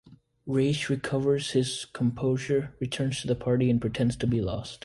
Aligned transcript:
Reich 0.47 0.89
recovers 0.89 1.51
his 1.51 1.85
composure, 1.93 2.73
returns 2.79 3.21
to 3.21 3.27
the 3.27 3.35
party 3.35 3.69
and 3.69 3.79
pretends 3.79 4.15
to 4.15 4.25
be 4.25 4.41
lost. 4.41 4.79